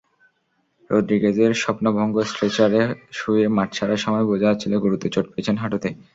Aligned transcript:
রদ্রিগেজের 0.89 1.51
স্বপ্নভঙ্গস্ট্রেচারে 1.61 2.81
শুয়ে 3.11 3.45
মাঠ 3.57 3.69
ছাড়ার 3.73 4.03
সময় 4.05 4.25
বোঝা 4.29 4.47
যাচ্ছিল, 4.49 4.73
গুরুতর 4.83 5.09
চোট 5.13 5.25
পেয়েছেন 5.31 5.55
হাঁটুতে। 5.57 5.89